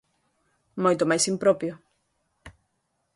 [0.83, 1.73] ¡Moito máis impropio!